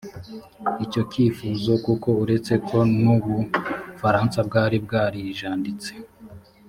[0.85, 5.91] icyo kifuzo kuko uretse ko n u bufaransa bwari bwarijanditse